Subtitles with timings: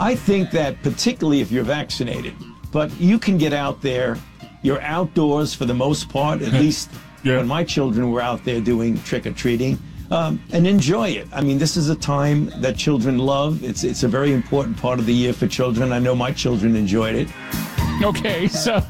[0.00, 2.34] I think that particularly if you're vaccinated,
[2.72, 4.16] but you can get out there.
[4.62, 6.90] You're outdoors for the most part, at least
[7.22, 7.36] Yeah.
[7.38, 9.78] when my children were out there doing trick or treating,
[10.10, 11.28] um, and enjoy it.
[11.32, 13.62] I mean, this is a time that children love.
[13.62, 15.92] It's it's a very important part of the year for children.
[15.92, 17.28] I know my children enjoyed it.
[18.02, 18.82] Okay, so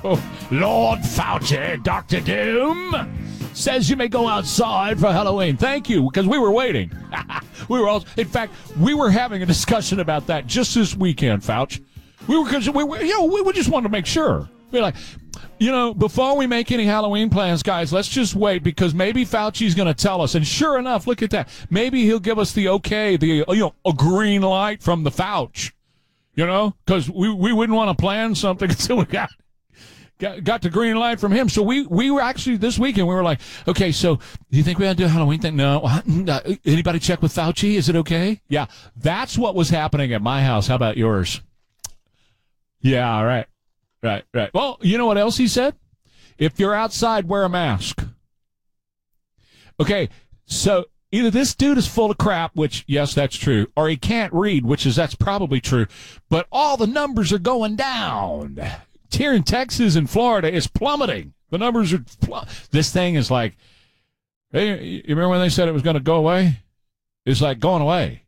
[0.51, 2.21] Lord Fauci, Dr.
[2.21, 2.95] Doom,
[3.53, 5.57] says you may go outside for Halloween.
[5.57, 6.91] Thank you, because we were waiting.
[7.69, 11.43] we were all, in fact, we were having a discussion about that just this weekend,
[11.43, 11.83] Fauci.
[12.27, 14.49] We were, because we were, you know, we, we just wanted to make sure.
[14.71, 14.97] We're like,
[15.59, 19.75] you know, before we make any Halloween plans, guys, let's just wait because maybe Fauci's
[19.75, 20.35] going to tell us.
[20.35, 21.49] And sure enough, look at that.
[21.71, 25.73] Maybe he'll give us the okay, the, you know, a green light from the Fauci
[26.35, 29.31] you know, because we, we wouldn't want to plan something until we got,
[30.19, 31.49] got got the green light from him.
[31.49, 34.23] So we we were actually this weekend we were like, okay, so do
[34.57, 35.57] you think we ought to do a Halloween thing?
[35.57, 35.83] No.
[35.85, 37.75] Uh, Anybody check with Fauci?
[37.75, 38.41] Is it okay?
[38.49, 40.67] Yeah, that's what was happening at my house.
[40.69, 41.41] How about yours?
[42.81, 43.47] Yeah, All right.
[44.03, 44.53] right, right.
[44.53, 45.75] Well, you know what else he said?
[46.37, 48.05] If you're outside, wear a mask.
[49.81, 50.09] Okay,
[50.47, 54.33] so either this dude is full of crap, which yes, that's true, or he can't
[54.33, 55.87] read, which is that's probably true.
[56.29, 58.61] But all the numbers are going down.
[59.15, 61.35] Here in Texas and Florida, is plummeting.
[61.51, 62.05] The numbers are.
[62.21, 63.57] Pl- this thing is like.
[64.51, 66.61] Hey, you remember when they said it was going to go away?
[67.27, 68.23] It's like going away.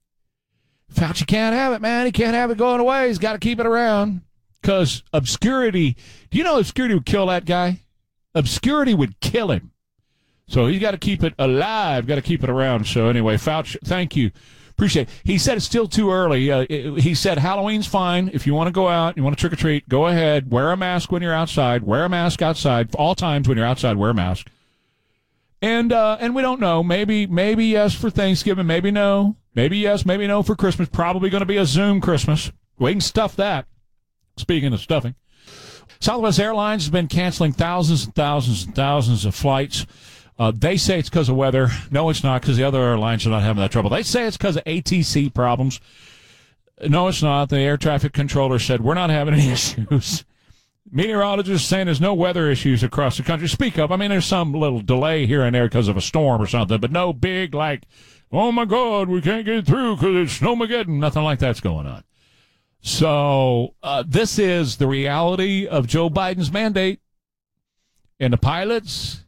[0.93, 2.07] Fauci can't have it, man.
[2.07, 3.09] He can't have it going away.
[3.09, 4.23] He's got to keep it around
[4.61, 5.97] because obscurity.
[6.31, 7.81] Do you know obscurity would kill that guy?
[8.35, 9.73] Obscurity would kill him.
[10.49, 12.87] So he's got to keep it alive, got to keep it around.
[12.87, 14.31] So anyway, Fauci, thank you.
[14.77, 15.15] Appreciate it.
[15.25, 16.53] He said it's still too early.
[16.53, 18.31] Uh, he said Halloween's fine.
[18.35, 20.51] If you want to go out, you want to trick or treat, go ahead.
[20.51, 21.83] Wear a mask when you're outside.
[21.83, 22.95] Wear a mask outside.
[22.95, 24.49] All times when you're outside, wear a mask.
[25.63, 26.83] And uh, and we don't know.
[26.83, 28.67] Maybe maybe yes for Thanksgiving.
[28.67, 29.37] Maybe no.
[29.55, 30.05] Maybe yes.
[30.05, 30.91] Maybe no for Christmas.
[30.91, 32.53] Probably going to be a Zoom Christmas.
[32.79, 33.67] We can stuff that.
[34.37, 35.15] Speaking of stuffing.
[36.01, 39.87] Southwest Airlines has been canceling thousands and thousands and thousands of flights.
[40.39, 41.69] Uh, they say it's because of weather.
[41.91, 43.91] No, it's not because the other airlines are not having that trouble.
[43.91, 45.81] They say it's because of ATC problems.
[46.87, 47.49] No, it's not.
[47.49, 50.25] The air traffic controller said we're not having any issues.
[50.91, 53.49] Meteorologists saying there's no weather issues across the country.
[53.49, 53.91] Speak up.
[53.91, 56.79] I mean, there's some little delay here and there because of a storm or something,
[56.79, 57.85] but no big like,
[58.31, 60.99] oh my God, we can't get through because it's snowmageddon.
[60.99, 62.05] Nothing like that's going on.
[62.83, 67.01] So uh, this is the reality of Joe Biden's mandate,
[68.21, 69.25] and the pilots.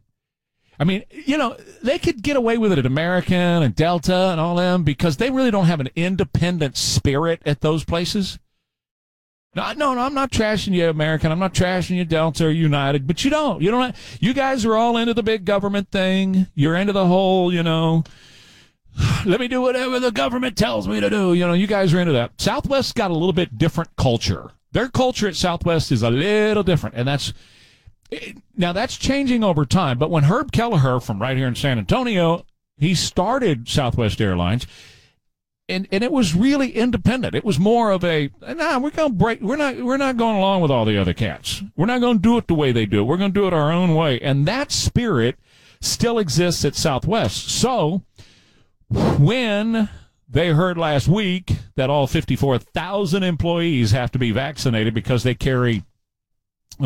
[0.78, 4.40] I mean, you know, they could get away with it at American and Delta and
[4.40, 8.38] all them because they really don't have an independent spirit at those places.
[9.54, 11.32] No, no, no, I'm not trashing you, American.
[11.32, 13.60] I'm not trashing you, Delta or United, but you don't.
[13.60, 13.96] You don't.
[14.20, 16.46] You guys are all into the big government thing.
[16.54, 18.04] You're into the whole, you know.
[19.26, 21.34] Let me do whatever the government tells me to do.
[21.34, 22.40] You know, you guys are into that.
[22.40, 24.52] Southwest's got a little bit different culture.
[24.70, 27.32] Their culture at Southwest is a little different, and that's
[28.56, 29.98] now that's changing over time.
[29.98, 32.44] But when Herb Kelleher from right here in San Antonio,
[32.78, 34.66] he started Southwest Airlines,
[35.68, 37.34] and and it was really independent.
[37.34, 39.40] It was more of a nah, we're gonna break.
[39.40, 41.62] We're not we're not going along with all the other cats.
[41.76, 43.04] We're not to do it the way they do it.
[43.04, 45.38] We're to do it our own way, and that spirit
[45.80, 47.48] still exists at Southwest.
[47.48, 48.02] So
[48.88, 49.88] when
[50.28, 55.84] they heard last week that all 54,000 employees have to be vaccinated because they carry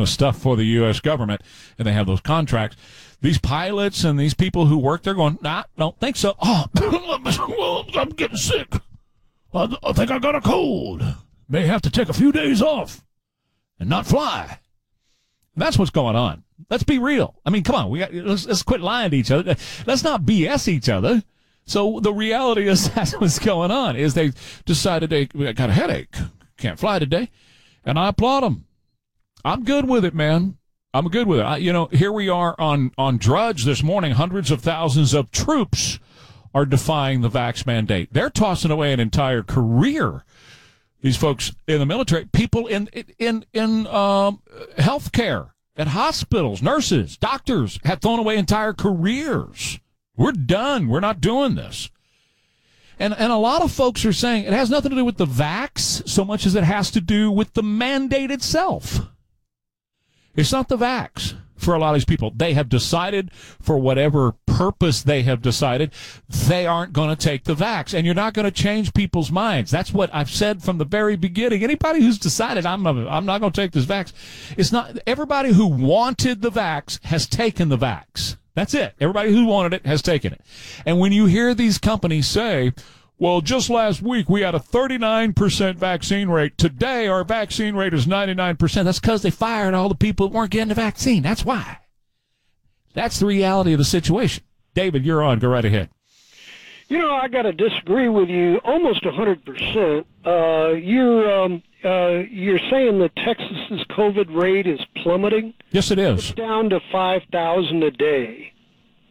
[0.05, 1.01] stuff for the U.S.
[1.01, 1.43] government
[1.79, 2.77] and they have those contracts.
[3.21, 6.35] These pilots and these people who work there going, nah, don't think so.
[6.41, 6.67] Oh,
[7.95, 8.75] I'm getting sick.
[9.55, 11.03] I, I think I got a cold.
[11.49, 13.05] May have to take a few days off
[13.79, 14.59] and not fly.
[15.55, 16.45] That's what's going on.
[16.71, 17.35] Let's be real.
[17.45, 17.91] I mean, come on.
[17.91, 19.57] We got, let's, let's quit lying to each other.
[19.87, 21.23] Let's not BS each other.
[21.67, 23.97] So the reality is that's what's going on.
[23.97, 24.33] Is they
[24.65, 26.15] decided they got a headache,
[26.57, 27.31] can't fly today,
[27.85, 28.67] and I applaud them.
[29.45, 30.59] I'm good with it, man.
[30.95, 31.45] I'm good with it.
[31.45, 34.13] I, you know, here we are on on Drudge this morning.
[34.13, 35.99] Hundreds of thousands of troops
[36.55, 38.13] are defying the vax mandate.
[38.13, 40.25] They're tossing away an entire career.
[41.01, 42.89] These folks in the military, people in
[43.19, 44.43] in in um,
[44.79, 49.81] healthcare, at hospitals, nurses, doctors have thrown away entire careers.
[50.17, 50.89] We're done.
[50.89, 51.91] We're not doing this.
[52.99, 55.27] And and a lot of folks are saying it has nothing to do with the
[55.27, 59.01] vax so much as it has to do with the mandate itself.
[60.35, 62.33] It's not the vax for a lot of these people.
[62.35, 65.93] They have decided for whatever purpose they have decided,
[66.29, 67.95] they aren't going to take the vax.
[67.95, 69.71] And you're not going to change people's minds.
[69.71, 71.63] That's what I've said from the very beginning.
[71.63, 74.13] Anybody who's decided I'm, I'm not going to take this vax,
[74.57, 78.37] it's not, everybody who wanted the vax has taken the vax.
[78.55, 78.95] That's it.
[79.01, 80.43] Everybody who wanted it has taken it.
[80.85, 82.73] And when you hear these companies say,
[83.23, 86.59] Well, just last week we had a 39% vaccine rate.
[86.59, 88.83] Today our vaccine rate is 99%.
[88.83, 91.23] That's because they fired all the people that weren't getting the vaccine.
[91.23, 91.79] That's why.
[92.95, 94.43] That's the reality of the situation.
[94.75, 95.39] David, you're on.
[95.39, 95.91] Go right ahead.
[96.89, 100.05] You know, I got to disagree with you almost 100%.
[100.27, 105.55] Uh, you're um, uh, you're saying that Texas's COVID rate is plummeting.
[105.71, 106.31] Yes, it is.
[106.31, 108.53] It's down to 5,000 a day.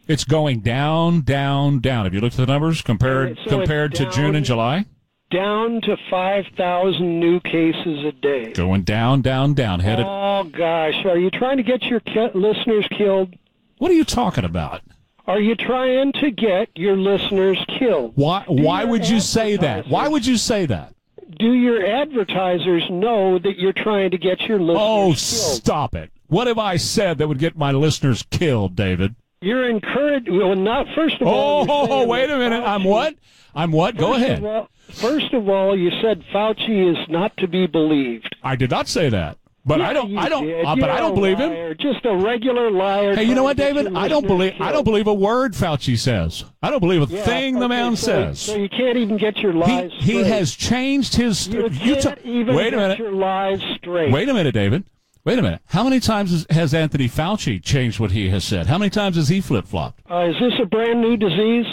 [0.08, 2.04] It's going down, down, down.
[2.04, 4.86] Have you looked at the numbers compared So compared it's to June and July?
[5.30, 8.52] Down to 5,000 new cases a day.
[8.52, 9.80] Going down, down, down.
[9.80, 10.04] Headed.
[10.06, 12.00] Oh gosh, are you trying to get your
[12.34, 13.34] listeners killed?
[13.78, 14.82] What are you talking about?
[15.26, 18.12] Are you trying to get your listeners killed?
[18.16, 18.44] Why?
[18.48, 19.88] Why would you say that?
[19.88, 20.94] Why would you say that?
[21.38, 25.18] Do your advertisers know that you're trying to get your listeners Oh, killed?
[25.18, 26.10] stop it!
[26.26, 29.14] What have I said that would get my listeners killed, David?
[29.42, 30.28] You're encouraged.
[30.30, 31.66] Well, not first of all.
[31.68, 32.62] Oh, wait a minute.
[32.64, 33.16] I'm what?
[33.54, 33.96] I'm what?
[33.96, 34.38] Go ahead.
[34.38, 38.34] Of all, first of all, you said Fauci is not to be believed.
[38.42, 39.36] I did not say that,
[39.66, 40.16] but I don't.
[40.16, 40.48] I don't.
[40.64, 41.50] Uh, but I don't believe him.
[41.50, 41.74] liar.
[41.74, 43.14] Just a regular liar.
[43.16, 43.94] Hey, you know what, David?
[43.96, 44.54] I don't believe.
[44.60, 46.44] I don't believe a word Fauci says.
[46.62, 48.40] I don't believe a Yeah, thing the man so, says.
[48.40, 50.26] So you can't even get your he lies he straight.
[50.26, 51.48] has changed his.
[51.48, 52.98] You you can't ta- even wait a get minute.
[52.98, 54.12] your lies straight.
[54.12, 54.84] Wait a minute, David.
[55.24, 55.60] Wait a minute.
[55.66, 58.66] How many times has, Anthony Fauci changed what he has said?
[58.66, 60.00] How many times has he flip flopped?
[60.10, 61.66] Uh, is this a brand new disease?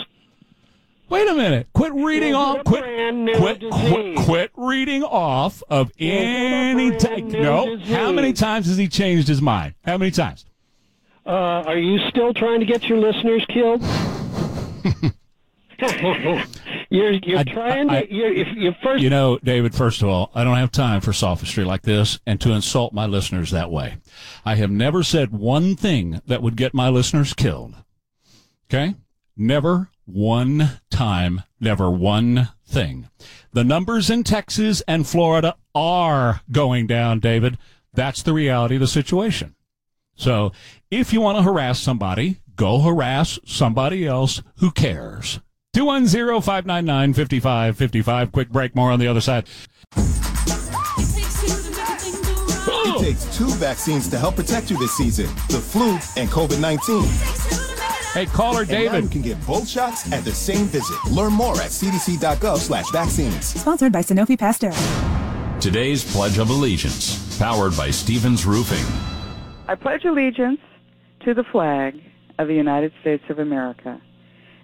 [1.09, 1.67] Wait a minute.
[1.73, 2.63] Quit reading off.
[2.63, 2.83] Quit.
[3.37, 4.15] Quit, quit.
[4.17, 6.95] Quit reading off of any.
[6.97, 7.75] T- no.
[7.79, 9.73] How many times has he changed his mind?
[9.83, 10.45] How many times?
[11.25, 13.81] Uh, are you still trying to get your listeners killed?
[16.89, 18.13] you're you're I- trying I- to.
[18.13, 19.03] You're, if you first.
[19.03, 22.39] You know, David, first of all, I don't have time for sophistry like this and
[22.41, 23.97] to insult my listeners that way.
[24.45, 27.75] I have never said one thing that would get my listeners killed.
[28.69, 28.95] Okay?
[29.37, 33.09] Never one time, never one thing.
[33.53, 37.57] The numbers in Texas and Florida are going down, David.
[37.93, 39.55] That's the reality of the situation.
[40.15, 40.51] So
[40.91, 45.39] if you want to harass somebody, go harass somebody else who cares.
[45.75, 48.31] 210-599-5555.
[48.31, 48.75] Quick break.
[48.75, 49.47] More on the other side.
[52.81, 57.03] It takes two vaccines to help protect you this season the flu and COVID 19.
[58.13, 60.97] Hey, caller And now you can get both shots at the same visit.
[61.11, 63.45] Learn more at cdc.gov slash vaccines.
[63.45, 64.73] Sponsored by Sanofi Pasteur.
[65.61, 68.83] Today's Pledge of Allegiance, powered by Stevens Roofing.
[69.67, 70.59] I pledge allegiance
[71.21, 72.01] to the flag
[72.39, 74.01] of the United States of America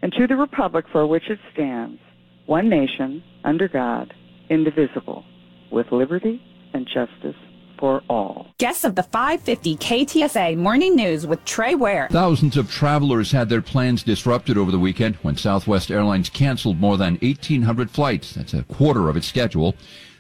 [0.06, 2.00] and to the republic for which it stands,
[2.46, 4.14] one nation, under God,
[4.52, 5.26] indivisible,
[5.72, 6.40] with liberty
[6.76, 7.36] and justice
[7.80, 8.54] for all.
[8.60, 12.08] Guests of the 550 KTSA Morning News with Trey Ware.
[12.12, 16.98] Thousands of travelers had their plans disrupted over the weekend when Southwest Airlines canceled more
[16.98, 18.36] than 1,800 flights.
[18.36, 19.74] That's a quarter of its schedule.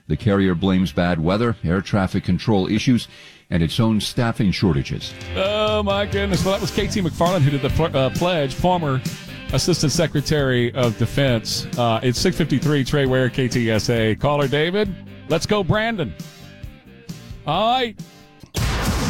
[0.08, 3.08] The carrier blames bad weather, air traffic control issues,
[3.52, 5.14] and its own staffing shortages.
[5.36, 6.44] Oh, my goodness.
[6.44, 9.02] Well, that was KT McFarland who did the pl- uh, pledge, former
[9.56, 11.66] Assistant Secretary of Defense.
[11.78, 14.19] Uh, it's 653 Trey Ware, KTSA.
[14.19, 14.94] Caller David.
[15.30, 16.13] Let's go, Brandon.
[17.48, 18.00] All right.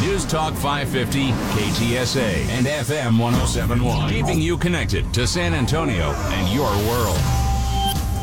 [0.00, 4.10] News Talk 550, KTSA, and FM 1071.
[4.10, 7.18] Keeping you connected to San Antonio and your world.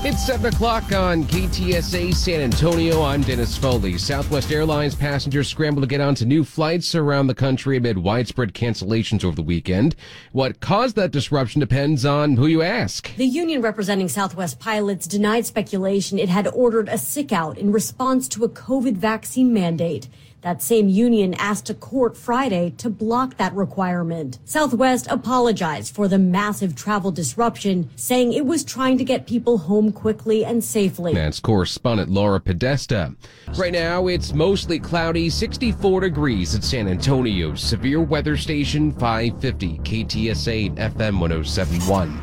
[0.05, 3.03] It's 7 o'clock on KTSA San Antonio.
[3.03, 3.97] I'm Dennis Foley.
[3.97, 9.23] Southwest Airlines passengers scramble to get onto new flights around the country amid widespread cancellations
[9.23, 9.95] over the weekend.
[10.33, 13.15] What caused that disruption depends on who you ask.
[13.15, 18.27] The union representing Southwest pilots denied speculation it had ordered a sick out in response
[18.27, 20.09] to a COVID vaccine mandate.
[20.43, 24.39] That same union asked a court Friday to block that requirement.
[24.43, 29.93] Southwest apologized for the massive travel disruption, saying it was trying to get people home
[29.93, 31.13] quickly and safely.
[31.13, 33.15] That's correspondent Laura Podesta.
[33.55, 37.55] Right now, it's mostly cloudy, 64 degrees at San Antonio.
[37.55, 42.21] Severe weather station 550 KTSA FM 1071.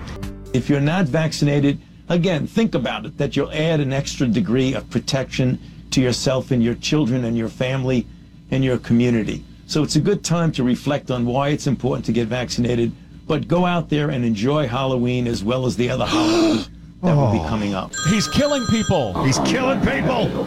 [0.52, 4.90] If you're not vaccinated, again, think about it that you'll add an extra degree of
[4.90, 5.58] protection
[5.90, 8.06] to yourself and your children and your family
[8.50, 9.44] and your community.
[9.66, 12.92] So it's a good time to reflect on why it's important to get vaccinated,
[13.26, 16.68] but go out there and enjoy Halloween as well as the other holidays
[17.02, 17.48] that will be oh.
[17.48, 17.92] coming up.
[18.08, 19.22] He's killing people.
[19.24, 20.44] He's killing people.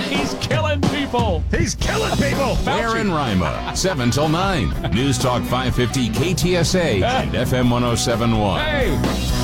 [0.00, 1.42] He's killing people.
[1.50, 2.58] He's killing people.
[2.66, 4.92] Ware and Rima, 7 till 9.
[4.92, 8.60] News Talk 550, KTSA, and FM 1071.
[8.60, 9.43] Hey,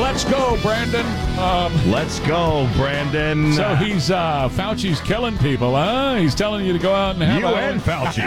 [0.00, 1.04] let's go, Brandon.
[1.38, 3.52] Um, Let's go, Brandon.
[3.52, 6.14] so he's uh, Fauci's killing people, huh?
[6.16, 8.24] He's telling you to go out and have you a- and Fauci.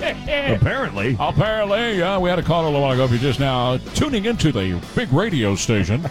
[0.56, 1.16] Apparently.
[1.18, 2.18] Apparently, yeah.
[2.18, 3.04] we had a caller a little while ago.
[3.04, 6.10] If you're just now tuning into the big radio station, call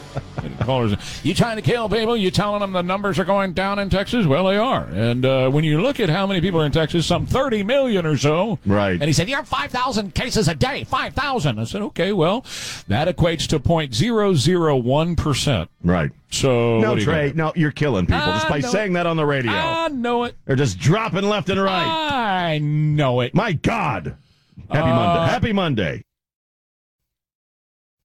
[0.72, 1.20] callers.
[1.24, 2.16] You trying to kill people?
[2.16, 4.26] You telling them the numbers are going down in Texas?
[4.26, 4.84] Well, they are.
[4.86, 8.06] And uh, when you look at how many people are in Texas, some 30 million
[8.06, 8.60] or so.
[8.66, 8.94] Right.
[8.94, 10.84] And he said, you have 5,000 cases a day.
[10.86, 11.60] 5,000.
[11.60, 12.46] I said, okay, well,
[12.88, 15.68] that equates to 0.001%.
[15.84, 16.12] Right.
[16.30, 17.36] So, No, you Trey, think?
[17.36, 18.94] no, you're killing people just by saying it.
[18.96, 19.52] that on the radio.
[19.52, 20.36] I know it.
[20.46, 21.86] They're just dropping left and right.
[21.86, 23.36] I know it.
[23.36, 24.16] My God.
[24.70, 25.32] Happy Uh, Monday.
[25.32, 26.04] Happy Monday.